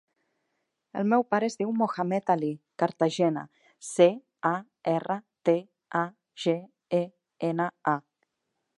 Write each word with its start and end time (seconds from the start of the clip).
El 1.01 1.03
meu 1.09 1.25
pare 1.33 1.49
es 1.51 1.57
diu 1.59 1.73
Mohamed 1.81 2.31
ali 2.35 2.49
Cartagena: 2.83 3.45
ce, 3.91 4.09
a, 4.53 4.55
erra, 4.95 5.21
te, 5.51 5.57
a, 6.03 6.05
ge, 6.47 6.59
e, 7.03 7.07
ena, 7.53 7.73
a. 7.97 7.99